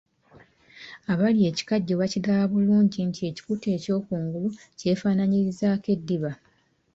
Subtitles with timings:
[1.11, 6.31] Abalya ekikajjo bakiraba bulungi nti ekikuta eky'okungulu kyefaanaanyirizaako eddiba.